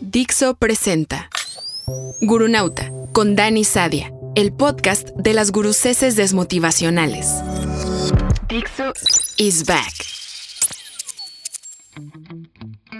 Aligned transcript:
Dixo 0.00 0.54
presenta 0.54 1.30
Gurunauta 2.20 2.90
con 3.12 3.36
Dani 3.36 3.64
Sadia, 3.64 4.12
el 4.34 4.52
podcast 4.52 5.10
de 5.16 5.32
las 5.32 5.50
guruceses 5.50 6.14
desmotivacionales. 6.14 7.42
Dixo 8.48 8.92
is 9.38 9.64
back. 9.64 9.94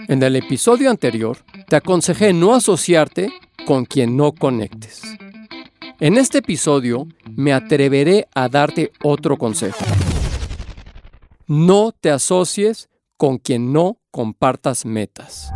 En 0.07 0.23
el 0.23 0.35
episodio 0.35 0.89
anterior, 0.89 1.37
te 1.67 1.75
aconsejé 1.75 2.33
no 2.33 2.55
asociarte 2.55 3.31
con 3.65 3.85
quien 3.85 4.17
no 4.17 4.31
conectes. 4.31 5.01
En 5.99 6.17
este 6.17 6.39
episodio, 6.39 7.07
me 7.35 7.53
atreveré 7.53 8.27
a 8.33 8.49
darte 8.49 8.91
otro 9.03 9.37
consejo. 9.37 9.85
No 11.45 11.91
te 11.91 12.09
asocies 12.09 12.89
con 13.15 13.37
quien 13.37 13.73
no 13.73 13.97
compartas 14.11 14.85
metas. 14.85 15.51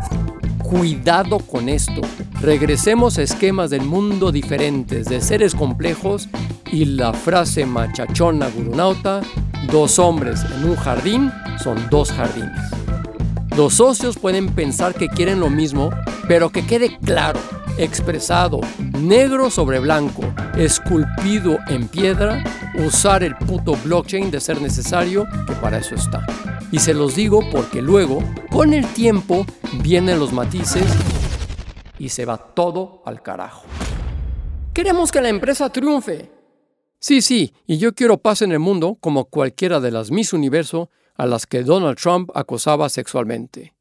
Cuidado 0.72 1.38
con 1.38 1.68
esto. 1.68 2.00
Regresemos 2.40 3.18
a 3.18 3.22
esquemas 3.22 3.68
del 3.68 3.82
mundo 3.82 4.32
diferentes, 4.32 5.04
de 5.04 5.20
seres 5.20 5.54
complejos 5.54 6.30
y 6.72 6.86
la 6.86 7.12
frase 7.12 7.66
machachona 7.66 8.48
gurunauta, 8.48 9.20
dos 9.70 9.98
hombres 9.98 10.40
en 10.56 10.70
un 10.70 10.76
jardín 10.76 11.30
son 11.62 11.76
dos 11.90 12.10
jardines. 12.10 12.58
Los 13.54 13.74
socios 13.74 14.18
pueden 14.18 14.48
pensar 14.48 14.94
que 14.94 15.10
quieren 15.10 15.40
lo 15.40 15.50
mismo, 15.50 15.90
pero 16.26 16.48
que 16.48 16.64
quede 16.64 16.96
claro, 17.04 17.38
expresado, 17.76 18.58
negro 18.98 19.50
sobre 19.50 19.78
blanco, 19.78 20.22
esculpido 20.56 21.58
en 21.68 21.86
piedra, 21.86 22.42
usar 22.76 23.22
el 23.22 23.36
puto 23.36 23.76
blockchain 23.84 24.30
de 24.30 24.40
ser 24.40 24.62
necesario, 24.62 25.26
que 25.46 25.52
para 25.52 25.76
eso 25.76 25.96
está. 25.96 26.24
Y 26.72 26.78
se 26.78 26.94
los 26.94 27.14
digo 27.14 27.42
porque 27.52 27.82
luego, 27.82 28.20
con 28.50 28.72
el 28.72 28.90
tiempo, 28.94 29.44
vienen 29.82 30.18
los 30.18 30.32
matices 30.32 30.86
y 31.98 32.08
se 32.08 32.24
va 32.24 32.38
todo 32.38 33.02
al 33.04 33.22
carajo. 33.22 33.64
Queremos 34.72 35.12
que 35.12 35.20
la 35.20 35.28
empresa 35.28 35.68
triunfe. 35.68 36.30
Sí, 36.98 37.20
sí, 37.20 37.52
y 37.66 37.76
yo 37.76 37.94
quiero 37.94 38.16
paz 38.16 38.40
en 38.40 38.52
el 38.52 38.58
mundo 38.58 38.96
como 39.00 39.26
cualquiera 39.26 39.80
de 39.80 39.90
las 39.90 40.10
Miss 40.10 40.32
Universo 40.32 40.88
a 41.14 41.26
las 41.26 41.46
que 41.46 41.62
Donald 41.62 41.98
Trump 41.98 42.30
acosaba 42.34 42.88
sexualmente. 42.88 43.74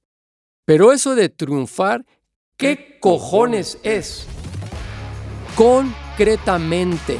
Pero 0.65 0.91
eso 0.91 1.15
de 1.15 1.29
triunfar, 1.29 2.05
¿qué 2.57 2.97
cojones 2.99 3.79
es? 3.83 4.27
Concretamente, 5.55 7.19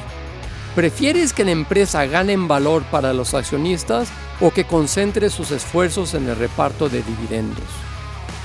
¿prefieres 0.75 1.31
que 1.31 1.45
la 1.45 1.51
empresa 1.51 2.05
gane 2.07 2.33
en 2.33 2.49
valor 2.49 2.83
para 2.91 3.13
los 3.13 3.33
accionistas 3.33 4.11
o 4.41 4.51
que 4.51 4.65
concentre 4.65 5.29
sus 5.29 5.51
esfuerzos 5.51 6.13
en 6.13 6.27
el 6.27 6.35
reparto 6.35 6.89
de 6.89 7.03
dividendos? 7.03 7.63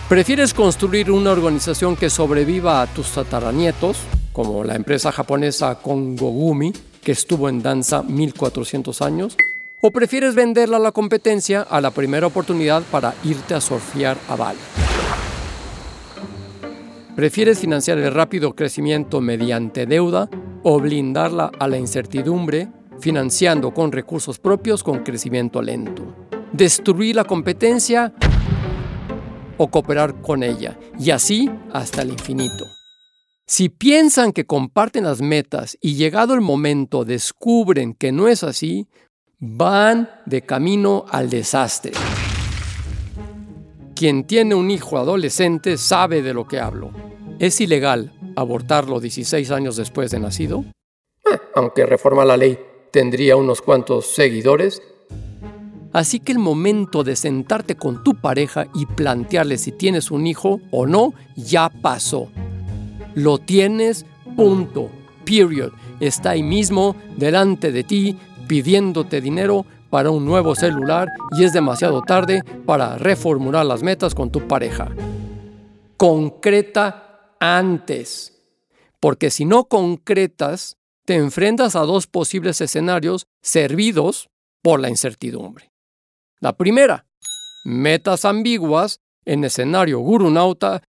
¿Prefieres 0.08 0.54
construir 0.54 1.10
una 1.10 1.32
organización 1.32 1.96
que 1.96 2.10
sobreviva 2.10 2.80
a 2.80 2.86
tus 2.86 3.10
tataranietos, 3.10 3.98
como 4.32 4.62
la 4.62 4.76
empresa 4.76 5.10
japonesa 5.10 5.76
Kongogumi, 5.76 6.72
que 7.02 7.12
estuvo 7.12 7.48
en 7.48 7.60
danza 7.60 8.02
1400 8.02 9.02
años? 9.02 9.36
¿O 9.80 9.90
prefieres 9.90 10.34
venderla 10.34 10.76
a 10.76 10.80
la 10.80 10.92
competencia 10.92 11.62
a 11.62 11.80
la 11.80 11.90
primera 11.90 12.28
oportunidad 12.28 12.82
para 12.90 13.14
irte 13.24 13.54
a 13.54 13.60
surfear 13.60 14.16
a 14.28 14.36
Bali? 14.36 14.58
¿Prefieres 17.16 17.58
financiar 17.58 17.98
el 17.98 18.12
rápido 18.12 18.54
crecimiento 18.54 19.20
mediante 19.20 19.86
deuda 19.86 20.28
o 20.62 20.78
blindarla 20.78 21.50
a 21.58 21.66
la 21.66 21.78
incertidumbre 21.78 22.68
financiando 23.00 23.72
con 23.72 23.92
recursos 23.92 24.38
propios 24.38 24.82
con 24.82 25.04
crecimiento 25.04 25.62
lento? 25.62 26.14
¿Destruir 26.52 27.16
la 27.16 27.24
competencia 27.24 28.12
o 29.56 29.68
cooperar 29.68 30.20
con 30.22 30.42
ella? 30.42 30.78
Y 30.98 31.10
así 31.10 31.50
hasta 31.72 32.02
el 32.02 32.10
infinito. 32.10 32.64
Si 33.46 33.68
piensan 33.68 34.32
que 34.32 34.44
comparten 34.44 35.04
las 35.04 35.20
metas 35.20 35.78
y 35.80 35.94
llegado 35.94 36.34
el 36.34 36.40
momento 36.40 37.04
descubren 37.04 37.94
que 37.94 38.10
no 38.10 38.26
es 38.26 38.42
así, 38.42 38.88
van 39.38 40.10
de 40.26 40.42
camino 40.42 41.04
al 41.08 41.30
desastre. 41.30 41.92
Quien 43.94 44.24
tiene 44.26 44.54
un 44.54 44.70
hijo 44.70 44.98
adolescente 44.98 45.78
sabe 45.78 46.22
de 46.22 46.34
lo 46.34 46.46
que 46.46 46.58
hablo. 46.58 46.90
¿Es 47.38 47.60
ilegal 47.60 48.12
abortarlo 48.34 48.98
16 48.98 49.50
años 49.50 49.76
después 49.76 50.10
de 50.10 50.20
nacido? 50.20 50.64
Eh, 51.24 51.38
aunque 51.54 51.86
reforma 51.86 52.24
la 52.24 52.36
ley, 52.36 52.58
tendría 52.96 53.36
unos 53.36 53.60
cuantos 53.60 54.06
seguidores. 54.06 54.80
Así 55.92 56.18
que 56.18 56.32
el 56.32 56.38
momento 56.38 57.04
de 57.04 57.14
sentarte 57.14 57.76
con 57.76 58.02
tu 58.02 58.14
pareja 58.14 58.68
y 58.72 58.86
plantearle 58.86 59.58
si 59.58 59.70
tienes 59.70 60.10
un 60.10 60.26
hijo 60.26 60.62
o 60.70 60.86
no 60.86 61.12
ya 61.36 61.68
pasó. 61.68 62.28
Lo 63.14 63.36
tienes, 63.36 64.06
punto, 64.34 64.88
period. 65.26 65.72
Está 66.00 66.30
ahí 66.30 66.42
mismo, 66.42 66.96
delante 67.18 67.70
de 67.70 67.84
ti, 67.84 68.18
pidiéndote 68.48 69.20
dinero 69.20 69.66
para 69.90 70.08
un 70.08 70.24
nuevo 70.24 70.54
celular 70.54 71.06
y 71.38 71.44
es 71.44 71.52
demasiado 71.52 72.00
tarde 72.00 72.42
para 72.64 72.96
reformular 72.96 73.66
las 73.66 73.82
metas 73.82 74.14
con 74.14 74.30
tu 74.30 74.48
pareja. 74.48 74.88
Concreta 75.98 77.34
antes, 77.40 78.40
porque 79.00 79.28
si 79.28 79.44
no 79.44 79.64
concretas, 79.64 80.78
te 81.06 81.14
enfrentas 81.14 81.76
a 81.76 81.80
dos 81.80 82.08
posibles 82.08 82.60
escenarios 82.60 83.26
servidos 83.40 84.28
por 84.60 84.80
la 84.80 84.90
incertidumbre. 84.90 85.70
La 86.40 86.56
primera, 86.56 87.06
metas 87.64 88.24
ambiguas 88.24 89.00
en 89.24 89.44
escenario 89.44 90.00
gurunauta, 90.00 90.82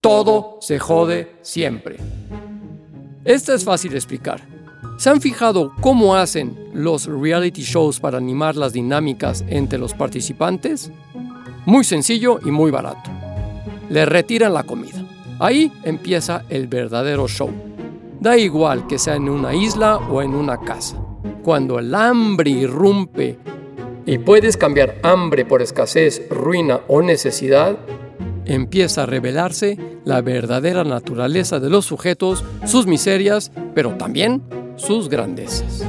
todo 0.00 0.58
se 0.60 0.78
jode 0.78 1.36
siempre. 1.42 1.96
Esta 3.24 3.54
es 3.54 3.64
fácil 3.64 3.90
de 3.90 3.98
explicar. 3.98 4.46
¿Se 4.96 5.10
han 5.10 5.20
fijado 5.20 5.74
cómo 5.80 6.14
hacen 6.14 6.70
los 6.72 7.06
reality 7.06 7.62
shows 7.62 7.98
para 7.98 8.18
animar 8.18 8.54
las 8.54 8.72
dinámicas 8.72 9.44
entre 9.48 9.78
los 9.78 9.92
participantes? 9.92 10.92
Muy 11.66 11.82
sencillo 11.82 12.38
y 12.44 12.52
muy 12.52 12.70
barato. 12.70 13.10
Le 13.90 14.06
retiran 14.06 14.54
la 14.54 14.62
comida. 14.62 15.04
Ahí 15.40 15.72
empieza 15.82 16.44
el 16.48 16.68
verdadero 16.68 17.26
show. 17.26 17.67
Da 18.20 18.36
igual 18.36 18.86
que 18.86 18.98
sea 18.98 19.14
en 19.14 19.28
una 19.28 19.54
isla 19.54 19.96
o 19.96 20.22
en 20.22 20.34
una 20.34 20.60
casa. 20.60 21.00
Cuando 21.42 21.78
el 21.78 21.94
hambre 21.94 22.50
irrumpe 22.50 23.38
y 24.06 24.18
puedes 24.18 24.56
cambiar 24.56 24.98
hambre 25.02 25.44
por 25.44 25.62
escasez, 25.62 26.28
ruina 26.28 26.80
o 26.88 27.00
necesidad, 27.00 27.78
empieza 28.44 29.04
a 29.04 29.06
revelarse 29.06 29.78
la 30.04 30.20
verdadera 30.20 30.82
naturaleza 30.82 31.60
de 31.60 31.70
los 31.70 31.84
sujetos, 31.84 32.44
sus 32.66 32.86
miserias, 32.86 33.52
pero 33.74 33.96
también 33.96 34.42
sus 34.76 35.08
grandezas. 35.08 35.84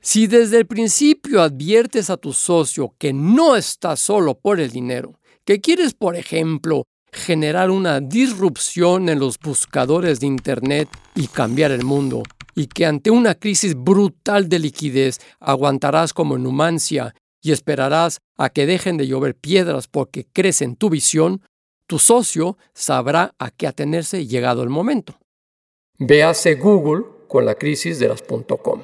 Si 0.00 0.26
desde 0.26 0.58
el 0.58 0.66
principio 0.66 1.40
adviertes 1.42 2.10
a 2.10 2.16
tu 2.16 2.32
socio 2.32 2.94
que 2.98 3.12
no 3.12 3.56
estás 3.56 4.00
solo 4.00 4.38
por 4.38 4.60
el 4.60 4.70
dinero, 4.70 5.18
que 5.44 5.60
quieres, 5.60 5.94
por 5.94 6.16
ejemplo, 6.16 6.86
generar 7.12 7.70
una 7.70 8.00
disrupción 8.00 9.08
en 9.08 9.18
los 9.18 9.38
buscadores 9.38 10.20
de 10.20 10.26
Internet 10.26 10.88
y 11.14 11.28
cambiar 11.28 11.70
el 11.70 11.84
mundo, 11.84 12.22
y 12.54 12.66
que 12.66 12.86
ante 12.86 13.10
una 13.10 13.34
crisis 13.34 13.74
brutal 13.74 14.48
de 14.48 14.58
liquidez 14.58 15.18
aguantarás 15.40 16.12
como 16.12 16.38
Numancia 16.38 17.14
y 17.42 17.52
esperarás 17.52 18.18
a 18.36 18.48
que 18.50 18.66
dejen 18.66 18.96
de 18.96 19.06
llover 19.06 19.34
piedras 19.34 19.88
porque 19.88 20.26
crees 20.32 20.62
en 20.62 20.76
tu 20.76 20.90
visión, 20.90 21.42
tu 21.86 21.98
socio 21.98 22.58
sabrá 22.74 23.34
a 23.38 23.50
qué 23.50 23.66
atenerse 23.66 24.26
llegado 24.26 24.62
el 24.62 24.70
momento. 24.70 25.18
Véase 25.98 26.56
Google 26.56 27.04
con 27.28 27.44
la 27.44 27.54
crisis 27.54 27.98
de 27.98 28.08
las 28.08 28.22
.com. 28.22 28.82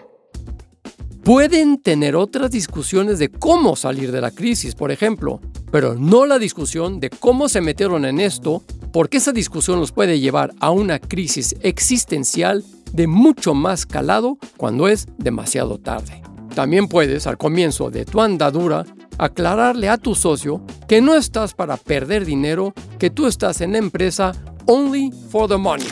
Pueden 1.24 1.80
tener 1.80 2.16
otras 2.16 2.50
discusiones 2.50 3.20
de 3.20 3.30
cómo 3.30 3.76
salir 3.76 4.10
de 4.10 4.20
la 4.20 4.32
crisis, 4.32 4.74
por 4.74 4.90
ejemplo, 4.90 5.40
pero 5.70 5.94
no 5.94 6.26
la 6.26 6.40
discusión 6.40 6.98
de 6.98 7.10
cómo 7.10 7.48
se 7.48 7.60
metieron 7.60 8.04
en 8.04 8.18
esto, 8.18 8.64
porque 8.92 9.18
esa 9.18 9.30
discusión 9.30 9.78
los 9.78 9.92
puede 9.92 10.18
llevar 10.18 10.52
a 10.58 10.72
una 10.72 10.98
crisis 10.98 11.54
existencial 11.60 12.64
de 12.92 13.06
mucho 13.06 13.54
más 13.54 13.86
calado 13.86 14.36
cuando 14.56 14.88
es 14.88 15.06
demasiado 15.16 15.78
tarde. 15.78 16.22
También 16.56 16.88
puedes, 16.88 17.28
al 17.28 17.38
comienzo 17.38 17.88
de 17.88 18.04
tu 18.04 18.20
andadura, 18.20 18.84
aclararle 19.16 19.88
a 19.88 19.98
tu 19.98 20.16
socio 20.16 20.60
que 20.88 21.00
no 21.00 21.14
estás 21.14 21.54
para 21.54 21.76
perder 21.76 22.24
dinero, 22.24 22.74
que 22.98 23.10
tú 23.10 23.28
estás 23.28 23.60
en 23.60 23.72
la 23.72 23.78
empresa 23.78 24.32
only 24.66 25.12
for 25.30 25.48
the 25.48 25.56
money, 25.56 25.86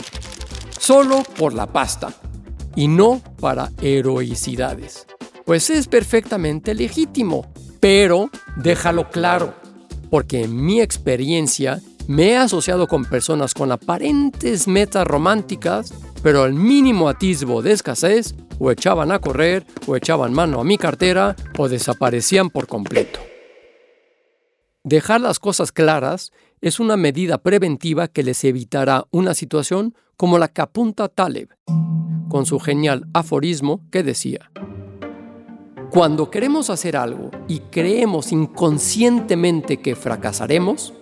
solo 0.77 1.23
por 1.37 1.53
la 1.53 1.67
pasta 1.67 2.13
y 2.75 2.89
no 2.89 3.21
para 3.39 3.71
heroicidades. 3.81 5.07
Pues 5.51 5.69
es 5.69 5.89
perfectamente 5.89 6.73
legítimo, 6.73 7.51
pero 7.81 8.29
déjalo 8.55 9.09
claro, 9.09 9.53
porque 10.09 10.45
en 10.45 10.55
mi 10.55 10.79
experiencia 10.79 11.81
me 12.07 12.29
he 12.29 12.37
asociado 12.37 12.87
con 12.87 13.03
personas 13.03 13.53
con 13.53 13.69
aparentes 13.69 14.69
metas 14.69 15.05
románticas, 15.05 15.93
pero 16.23 16.43
al 16.43 16.53
mínimo 16.53 17.09
atisbo 17.09 17.61
de 17.61 17.73
escasez, 17.73 18.33
o 18.59 18.71
echaban 18.71 19.11
a 19.11 19.19
correr, 19.19 19.65
o 19.87 19.97
echaban 19.97 20.31
mano 20.31 20.61
a 20.61 20.63
mi 20.63 20.77
cartera, 20.77 21.35
o 21.57 21.67
desaparecían 21.67 22.49
por 22.49 22.67
completo. 22.67 23.19
Dejar 24.85 25.19
las 25.19 25.39
cosas 25.39 25.73
claras 25.73 26.31
es 26.61 26.79
una 26.79 26.95
medida 26.95 27.39
preventiva 27.39 28.07
que 28.07 28.23
les 28.23 28.41
evitará 28.45 29.05
una 29.11 29.33
situación 29.33 29.95
como 30.15 30.39
la 30.39 30.47
que 30.47 30.61
apunta 30.61 31.09
Taleb, 31.09 31.49
con 32.29 32.45
su 32.45 32.57
genial 32.57 33.05
aforismo 33.13 33.81
que 33.91 34.01
decía, 34.01 34.49
Cuando 35.91 36.31
queremos 36.31 36.69
hacer 36.69 36.95
algo 36.95 37.31
y 37.49 37.59
creemos 37.59 38.31
inconscientemente 38.31 39.81
que 39.81 39.97
fracasaremos, 39.97 40.93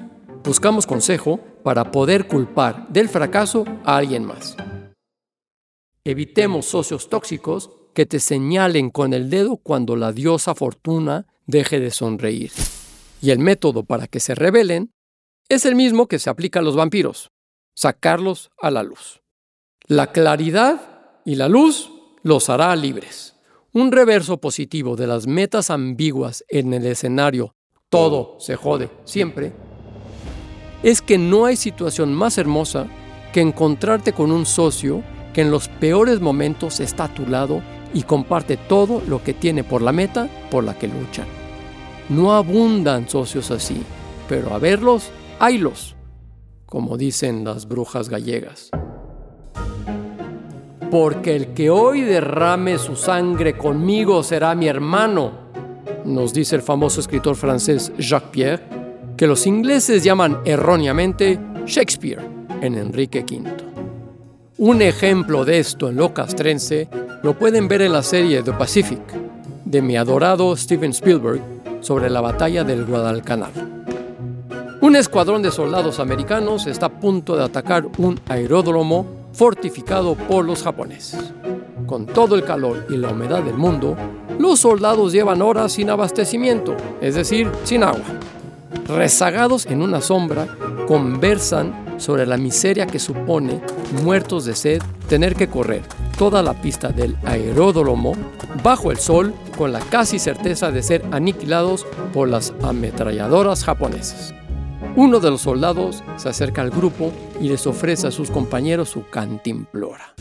buscamos 0.44 0.88
consejo 0.88 1.40
para 1.64 1.92
poder 1.92 2.28
culpar 2.28 2.88
del 2.90 3.08
fracaso 3.08 3.66
a 3.86 3.98
alguien 3.98 4.26
más. 4.26 4.58
Evitemos 6.04 6.66
socios 6.66 7.08
tóxicos 7.08 7.70
que 7.94 8.08
te 8.08 8.20
señalen 8.20 8.90
con 8.90 9.14
el 9.14 9.30
dedo 9.30 9.58
cuando 9.58 9.96
la 9.96 10.12
diosa 10.12 10.56
fortuna 10.56 11.28
deje 11.46 11.80
de 11.80 11.92
sonreír. 11.92 12.52
Y 13.22 13.30
el 13.30 13.38
método 13.38 13.84
para 13.84 14.08
que 14.08 14.20
se 14.20 14.34
rebelen 14.34 14.92
es 15.50 15.66
el 15.66 15.76
mismo 15.76 16.08
que 16.08 16.18
se 16.18 16.32
aplica 16.32 16.62
a 16.62 16.64
los 16.64 16.76
vampiros, 16.76 17.30
sacarlos 17.76 18.50
a 18.60 18.72
la 18.72 18.82
luz. 18.82 19.22
La 19.86 20.08
claridad 20.08 21.20
y 21.26 21.36
la 21.36 21.48
luz 21.48 21.92
los 22.24 22.50
hará 22.50 22.76
libres. 22.76 23.36
Un 23.72 23.92
reverso 23.92 24.40
positivo 24.40 24.96
de 24.96 25.06
las 25.06 25.28
metas 25.28 25.70
ambiguas 25.70 26.44
en 26.50 26.74
el 26.74 26.88
escenario 26.88 27.56
todo 27.90 28.36
se 28.40 28.56
jode 28.56 28.90
siempre 29.04 29.52
es 30.82 31.02
que 31.02 31.18
no 31.18 31.46
hay 31.46 31.56
situación 31.56 32.14
más 32.14 32.38
hermosa 32.38 32.88
que 33.32 33.42
encontrarte 33.42 34.14
con 34.14 34.32
un 34.32 34.46
socio 34.46 35.04
que 35.34 35.42
en 35.42 35.52
los 35.52 35.68
peores 35.68 36.20
momentos 36.20 36.80
está 36.80 37.06
a 37.06 37.14
tu 37.14 37.28
lado 37.28 37.62
y 37.94 38.04
comparte 38.04 38.58
todo 38.58 39.04
lo 39.08 39.24
que 39.24 39.34
tiene 39.34 39.64
por 39.64 39.82
la 39.82 39.92
meta 39.92 40.30
por 40.50 40.64
la 40.64 40.78
que 40.78 40.88
luchan. 40.88 41.28
No 42.10 42.34
abundan 42.34 43.10
socios 43.10 43.52
así, 43.52 43.84
pero 44.28 44.54
a 44.54 44.58
verlos, 44.58 45.12
haylos, 45.40 45.96
como 46.66 46.98
dicen 46.98 47.44
las 47.44 47.68
brujas 47.68 48.10
gallegas. 48.10 48.72
Porque 50.92 51.36
el 51.36 51.54
que 51.54 51.70
hoy 51.70 52.02
derrame 52.02 52.80
su 52.80 52.96
sangre 52.96 53.56
conmigo 53.56 54.24
será 54.24 54.56
mi 54.56 54.68
hermano, 54.68 55.32
nos 56.06 56.34
dice 56.34 56.56
el 56.56 56.64
famoso 56.64 57.00
escritor 57.00 57.36
francés 57.36 57.92
Jacques 57.98 58.30
Pierre, 58.32 58.64
que 59.16 59.28
los 59.28 59.46
ingleses 59.46 60.04
llaman 60.04 60.40
erróneamente 60.46 61.40
Shakespeare 61.66 62.22
en 62.62 62.76
Enrique 62.76 63.20
V. 63.20 63.52
Un 64.58 64.82
ejemplo 64.82 65.46
de 65.46 65.60
esto 65.60 65.90
en 65.90 65.98
lo 65.98 66.14
castrense 66.14 66.90
lo 67.22 67.38
pueden 67.38 67.68
ver 67.68 67.84
en 67.84 67.94
la 67.94 68.02
serie 68.02 68.42
The 68.42 68.54
Pacific 68.54 69.02
de 69.66 69.82
mi 69.82 69.96
adorado 69.96 70.58
Steven 70.58 70.92
Spielberg 70.92 71.42
sobre 71.82 72.10
la 72.10 72.22
batalla 72.22 72.64
del 72.64 72.86
Guadalcanal. 72.86 73.52
Un 74.82 74.96
escuadrón 74.96 75.44
de 75.44 75.52
soldados 75.52 76.00
americanos 76.00 76.66
está 76.66 76.88
a 76.88 77.00
punto 77.00 77.36
de 77.36 77.44
atacar 77.44 77.86
un 77.98 78.20
aeródromo 78.28 79.19
fortificado 79.34 80.16
por 80.16 80.46
los 80.46 80.64
japoneses. 80.64 81.34
Con 81.86 82.06
todo 82.06 82.36
el 82.36 82.44
calor 82.44 82.86
y 82.90 82.98
la 82.98 83.10
humedad 83.10 83.42
del 83.42 83.56
mundo, 83.56 83.96
los 84.38 84.60
soldados 84.60 85.12
llevan 85.12 85.42
horas 85.42 85.74
sin 85.74 85.90
abastecimiento, 85.90 86.76
es 87.02 87.16
decir, 87.16 87.50
sin 87.64 87.84
agua. 87.84 88.06
Rezagados 88.88 89.66
en 89.66 89.82
una 89.82 90.02
sombra, 90.02 90.48
conversan 90.88 92.00
sobre 92.00 92.26
la 92.26 92.38
miseria 92.38 92.88
que 92.88 93.00
supone, 93.00 93.62
muertos 94.04 94.46
de 94.46 94.56
sed, 94.56 94.82
tener 95.08 95.36
que 95.36 95.50
correr 95.50 95.82
toda 96.18 96.44
la 96.44 96.54
pista 96.54 96.90
del 96.90 97.18
aeródromo 97.26 98.14
bajo 98.64 98.92
el 98.92 98.98
sol 98.98 99.34
con 99.58 99.72
la 99.72 99.80
casi 99.80 100.20
certeza 100.20 100.72
de 100.72 100.84
ser 100.84 101.06
aniquilados 101.12 101.86
por 102.14 102.28
las 102.28 102.54
ametralladoras 102.62 103.64
japonesas. 103.64 104.34
Uno 104.96 105.20
de 105.20 105.30
los 105.30 105.42
soldados 105.42 106.04
se 106.18 106.30
acerca 106.30 106.62
al 106.62 106.72
grupo 106.72 107.12
y 107.40 107.48
les 107.48 107.68
ofrece 107.68 108.08
a 108.08 108.12
sus 108.12 108.32
compañeros 108.32 108.90
su 108.90 109.08
cantimplora. 109.08 110.16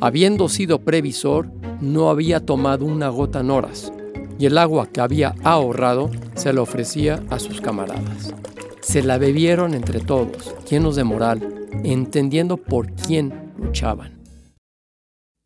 Habiendo 0.00 0.48
sido 0.48 0.80
previsor, 0.80 1.50
no 1.80 2.10
había 2.10 2.44
tomado 2.44 2.84
una 2.84 3.08
gota 3.08 3.40
en 3.40 3.50
horas, 3.50 3.92
y 4.38 4.46
el 4.46 4.58
agua 4.58 4.88
que 4.88 5.00
había 5.00 5.34
ahorrado 5.42 6.10
se 6.34 6.52
la 6.52 6.62
ofrecía 6.62 7.22
a 7.30 7.38
sus 7.38 7.60
camaradas. 7.60 8.34
Se 8.80 9.02
la 9.02 9.18
bebieron 9.18 9.74
entre 9.74 10.00
todos, 10.00 10.54
llenos 10.68 10.96
de 10.96 11.04
moral, 11.04 11.68
entendiendo 11.84 12.56
por 12.56 12.92
quién 12.92 13.52
luchaban. 13.56 14.20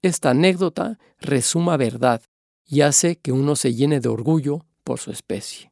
Esta 0.03 0.31
anécdota 0.31 0.99
resuma 1.21 1.77
verdad 1.77 2.23
y 2.65 2.81
hace 2.81 3.17
que 3.17 3.33
uno 3.33 3.57
se 3.57 3.75
llene 3.75 4.01
de 4.01 4.09
orgullo 4.09 4.65
por 4.85 4.99
su 4.99 5.11
especie. 5.11 5.71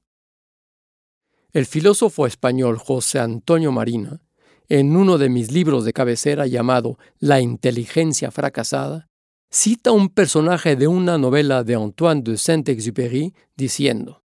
El 1.55 1.67
filósofo 1.67 2.27
español 2.27 2.79
José 2.79 3.21
Antonio 3.21 3.71
Marina, 3.71 4.21
en 4.69 4.97
uno 4.97 5.19
de 5.19 5.29
mis 5.29 5.53
libros 5.53 5.85
de 5.85 5.93
cabecera 5.93 6.49
llamado 6.49 6.99
La 7.21 7.41
inteligencia 7.41 8.33
fracasada, 8.33 9.09
cita 9.53 9.93
un 9.93 10.09
personaje 10.09 10.75
de 10.75 10.89
una 10.89 11.17
novela 11.17 11.63
de 11.63 11.77
Antoine 11.77 12.23
de 12.23 12.39
Saint-Exupéry 12.39 13.35
diciendo, 13.55 14.25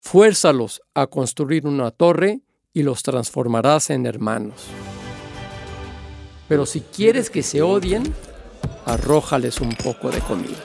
Fuérzalos 0.00 0.80
a 0.94 1.06
construir 1.06 1.66
una 1.66 1.90
torre 1.90 2.40
y 2.72 2.82
los 2.82 3.02
transformarás 3.02 3.90
en 3.90 4.06
hermanos. 4.06 4.68
Pero 6.48 6.64
si 6.64 6.80
quieres 6.80 7.28
que 7.28 7.42
se 7.42 7.60
odien, 7.60 8.04
arrójales 8.86 9.60
un 9.60 9.74
poco 9.74 10.10
de 10.10 10.20
comida. 10.20 10.64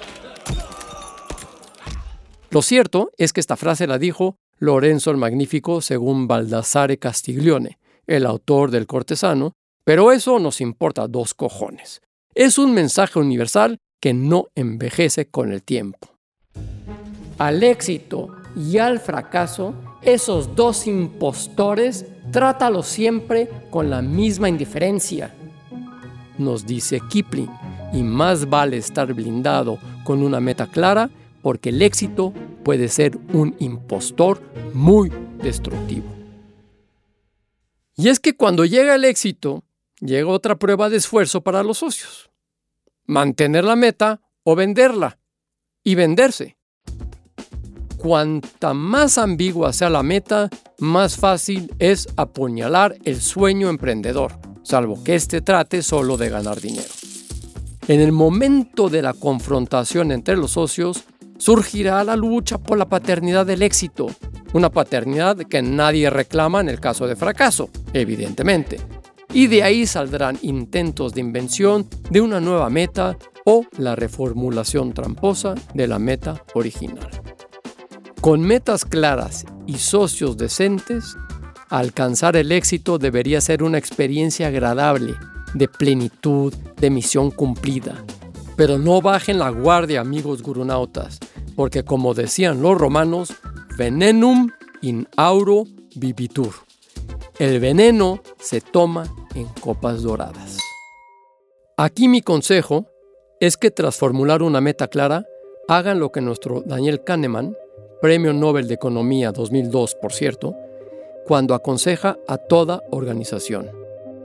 Lo 2.52 2.62
cierto 2.62 3.12
es 3.18 3.34
que 3.34 3.42
esta 3.42 3.58
frase 3.58 3.86
la 3.86 4.00
dijo 4.00 4.40
Lorenzo 4.60 5.12
el 5.12 5.18
Magnífico 5.18 5.82
según 5.82 6.28
Baldassare 6.28 6.98
Castiglione, 6.98 7.78
el 8.08 8.26
autor 8.26 8.72
del 8.72 8.88
cortesano, 8.88 9.54
pero 9.84 10.12
eso 10.12 10.40
nos 10.40 10.62
importa 10.62 11.08
dos 11.08 11.34
cojones. 11.34 12.02
Es 12.34 12.58
un 12.58 12.74
mensaje 12.74 13.20
universal 13.20 13.78
que 14.00 14.14
no 14.14 14.48
envejece 14.56 15.28
con 15.28 15.52
el 15.52 15.64
tiempo. 15.64 16.10
Al 17.38 17.64
éxito 17.64 18.36
y 18.56 18.80
al 18.80 19.00
fracaso, 19.00 19.76
esos 20.02 20.56
dos 20.56 20.88
impostores, 20.88 22.06
trátalos 22.32 22.88
siempre 22.88 23.50
con 23.70 23.90
la 23.90 24.02
misma 24.02 24.50
indiferencia. 24.50 25.34
Nos 26.38 26.66
dice 26.66 27.00
Kipling, 27.10 27.50
y 27.94 28.04
más 28.04 28.50
vale 28.50 28.78
estar 28.78 29.14
blindado 29.14 29.78
con 30.04 30.24
una 30.24 30.40
meta 30.40 30.68
clara 30.68 31.10
porque 31.42 31.70
el 31.70 31.82
éxito 31.82 32.34
puede 32.68 32.90
ser 32.90 33.18
un 33.32 33.56
impostor 33.60 34.42
muy 34.74 35.10
destructivo. 35.42 36.06
Y 37.96 38.10
es 38.10 38.20
que 38.20 38.36
cuando 38.36 38.66
llega 38.66 38.96
el 38.96 39.06
éxito, 39.06 39.64
llega 40.02 40.28
otra 40.28 40.58
prueba 40.58 40.90
de 40.90 40.98
esfuerzo 40.98 41.40
para 41.40 41.64
los 41.64 41.78
socios. 41.78 42.30
Mantener 43.06 43.64
la 43.64 43.78
meta 43.78 44.20
o 44.44 44.58
venderla. 44.58 45.18
Y 45.82 45.96
venderse. 45.96 46.58
Cuanta 47.96 48.74
más 48.74 49.18
ambigua 49.18 49.72
sea 49.72 49.90
la 49.90 50.04
meta, 50.04 50.50
más 50.78 51.16
fácil 51.16 51.74
es 51.80 52.10
apuñalar 52.18 52.98
el 53.06 53.22
sueño 53.22 53.70
emprendedor, 53.70 54.38
salvo 54.64 55.02
que 55.06 55.16
éste 55.16 55.40
trate 55.40 55.82
solo 55.82 56.18
de 56.18 56.28
ganar 56.28 56.60
dinero. 56.60 56.90
En 57.88 58.02
el 58.02 58.12
momento 58.12 58.90
de 58.90 59.04
la 59.04 59.14
confrontación 59.14 60.12
entre 60.12 60.36
los 60.36 60.52
socios, 60.52 61.06
surgirá 61.38 62.04
la 62.04 62.16
lucha 62.16 62.58
por 62.58 62.78
la 62.78 62.90
paternidad 62.90 63.46
del 63.46 63.62
éxito, 63.62 64.08
una 64.54 64.70
paternidad 64.70 65.38
que 65.38 65.62
nadie 65.62 66.10
reclama 66.10 66.62
en 66.62 66.70
el 66.70 66.80
caso 66.80 67.08
de 67.08 67.16
fracaso, 67.16 67.70
evidentemente. 67.94 68.80
Y 69.34 69.48
de 69.48 69.64
ahí 69.64 69.86
saldrán 69.86 70.38
intentos 70.42 71.14
de 71.14 71.22
invención 71.22 71.88
de 72.10 72.22
una 72.22 72.40
nueva 72.40 72.70
meta 72.70 73.18
o 73.46 73.66
la 73.78 73.96
reformulación 73.96 74.94
tramposa 74.94 75.56
de 75.74 75.88
la 75.88 76.00
meta 76.00 76.44
original. 76.54 77.10
Con 78.22 78.42
metas 78.42 78.84
claras 78.84 79.46
y 79.66 79.78
socios 79.78 80.38
decentes, 80.38 81.16
alcanzar 81.70 82.36
el 82.36 82.52
éxito 82.52 82.98
debería 82.98 83.42
ser 83.42 83.64
una 83.64 83.78
experiencia 83.78 84.48
agradable, 84.48 85.14
de 85.54 85.68
plenitud, 85.68 86.54
de 86.78 86.90
misión 86.90 87.32
cumplida. 87.32 88.04
Pero 88.56 88.78
no 88.78 89.02
bajen 89.02 89.40
la 89.40 89.50
guardia, 89.50 90.02
amigos 90.02 90.42
gurunautas, 90.42 91.20
porque 91.58 91.84
como 91.84 92.14
decían 92.14 92.62
los 92.62 92.78
romanos, 92.78 93.34
venenum 93.78 94.52
in 94.82 95.08
auro 95.18 95.66
vivitur. 95.96 96.54
El 97.40 97.60
veneno 97.60 98.22
se 98.40 98.62
toma 98.62 99.14
en 99.36 99.48
copas 99.60 100.04
doradas. 100.04 100.60
Aquí 101.76 102.08
mi 102.08 102.22
consejo 102.22 102.86
es 103.40 103.58
que 103.58 103.72
tras 103.72 103.98
formular 103.98 104.44
una 104.44 104.62
meta 104.62 104.88
clara, 104.88 105.26
hagan 105.68 106.00
lo 106.00 106.12
que 106.12 106.22
nuestro 106.22 106.62
Daniel 106.62 107.04
Kahneman 107.04 107.56
Premio 108.02 108.34
Nobel 108.34 108.68
de 108.68 108.76
Economía 108.76 109.32
2002, 109.32 109.96
por 109.96 110.14
cierto, 110.14 110.56
cuando 111.26 111.56
aconseja 111.56 112.18
a 112.28 112.38
toda 112.38 112.84
organización. 112.92 113.72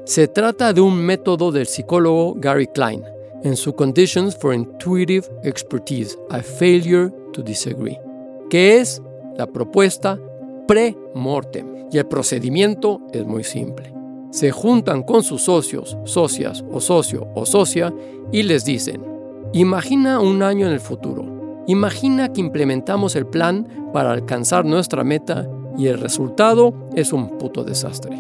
Se 0.05 0.29
trata 0.29 0.75
de 0.75 0.83
un 0.83 0.99
método 0.99 1.51
del 1.51 1.67
psicólogo 1.67 2.35
Gary 2.37 2.67
Klein 2.67 3.03
en 3.43 3.57
su 3.57 3.75
Conditions 3.75 4.37
for 4.37 4.55
Intuitive 4.55 5.27
Expertise, 5.43 6.19
A 6.29 6.43
Failure 6.43 7.11
to 7.33 7.43
Disagree, 7.43 8.01
que 8.49 8.79
es 8.79 9.03
la 9.37 9.47
propuesta 9.47 10.19
pre-mortem. 10.67 11.89
Y 11.91 11.99
el 11.99 12.07
procedimiento 12.07 13.01
es 13.13 13.27
muy 13.27 13.45
simple. 13.45 13.93
Se 14.31 14.51
juntan 14.51 15.03
con 15.03 15.23
sus 15.23 15.43
socios, 15.43 15.99
socias 16.05 16.65
o 16.71 16.81
socio 16.81 17.29
o 17.35 17.45
socia 17.45 17.93
y 18.31 18.45
les 18.45 18.65
dicen, 18.65 19.05
imagina 19.53 20.21
un 20.21 20.43
año 20.43 20.67
en 20.67 20.73
el 20.73 20.81
futuro. 20.81 21.63
Imagina 21.67 22.33
que 22.33 22.41
implementamos 22.41 23.15
el 23.15 23.27
plan 23.27 23.69
para 23.93 24.11
alcanzar 24.11 24.65
nuestra 24.65 25.05
meta 25.05 25.47
y 25.77 25.89
el 25.89 26.01
resultado 26.01 26.73
es 26.95 27.13
un 27.13 27.37
puto 27.39 27.63
desastre. 27.63 28.17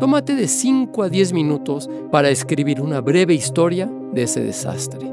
Tómate 0.00 0.34
de 0.34 0.48
5 0.48 1.02
a 1.02 1.08
10 1.08 1.32
minutos 1.32 1.88
para 2.10 2.30
escribir 2.30 2.80
una 2.80 3.00
breve 3.00 3.34
historia 3.34 3.90
de 4.12 4.22
ese 4.22 4.40
desastre. 4.40 5.06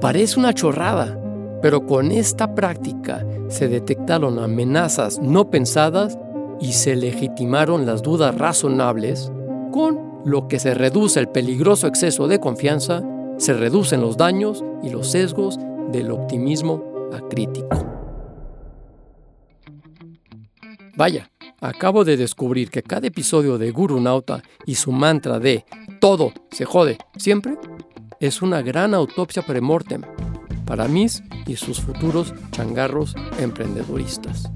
Parece 0.00 0.38
una 0.38 0.52
chorrada, 0.52 1.16
pero 1.62 1.86
con 1.86 2.10
esta 2.10 2.54
práctica 2.54 3.24
se 3.48 3.68
detectaron 3.68 4.40
amenazas 4.40 5.20
no 5.20 5.48
pensadas 5.48 6.18
y 6.60 6.72
se 6.72 6.96
legitimaron 6.96 7.86
las 7.86 8.02
dudas 8.02 8.36
razonables, 8.36 9.32
con 9.72 10.20
lo 10.24 10.48
que 10.48 10.58
se 10.58 10.74
reduce 10.74 11.20
el 11.20 11.28
peligroso 11.28 11.86
exceso 11.86 12.28
de 12.28 12.40
confianza, 12.40 13.02
se 13.38 13.54
reducen 13.54 14.00
los 14.00 14.16
daños 14.16 14.62
y 14.82 14.90
los 14.90 15.10
sesgos 15.10 15.58
del 15.90 16.10
optimismo 16.10 17.10
acrítico. 17.12 17.86
Vaya, 20.96 21.30
acabo 21.60 22.04
de 22.04 22.16
descubrir 22.16 22.70
que 22.70 22.82
cada 22.82 23.06
episodio 23.06 23.56
de 23.56 23.70
Guru 23.70 24.00
Nauta 24.00 24.42
y 24.66 24.74
su 24.74 24.92
mantra 24.92 25.38
de 25.38 25.64
todo 26.00 26.32
se 26.50 26.64
jode 26.64 26.98
siempre 27.16 27.56
es 28.20 28.42
una 28.42 28.62
gran 28.62 28.94
autopsia 28.94 29.42
premortem 29.42 30.02
para 30.72 30.88
mis 30.88 31.22
y 31.46 31.56
sus 31.56 31.82
futuros 31.82 32.32
changarros 32.50 33.14
emprendeduristas. 33.38 34.50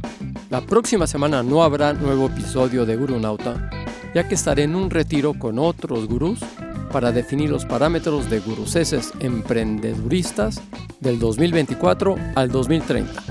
La 0.49 0.63
próxima 0.63 1.07
semana 1.07 1.43
no 1.43 1.63
habrá 1.63 1.93
nuevo 1.93 2.29
episodio 2.29 2.87
de 2.87 2.97
Guru 2.97 3.21
Nauta, 3.21 3.69
ya 4.15 4.27
que 4.27 4.35
estaré 4.35 4.63
en 4.63 4.77
un 4.77 4.89
retiro 4.89 5.35
con 5.39 5.59
otros 5.59 6.09
gurús 6.09 6.41
para 6.91 7.13
definir 7.13 7.51
los 7.51 7.67
parámetros 7.67 8.31
de 8.31 8.41
guruceses 8.41 9.13
emprendeduristas 9.21 10.63
del 11.01 11.19
2024 11.19 12.17
al 12.35 12.51
2030 12.51 13.23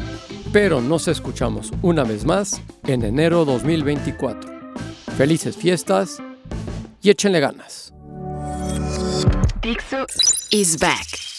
pero 0.54 0.80
nos 0.80 1.08
escuchamos 1.08 1.72
una 1.82 2.04
vez 2.04 2.24
más 2.24 2.62
en 2.86 3.04
enero 3.04 3.46
2024. 3.46 4.72
Felices 5.18 5.58
fiestas 5.58 6.20
y 7.02 7.10
échenle 7.10 7.40
ganas. 7.40 7.92
is 10.52 10.78
back. 10.78 11.35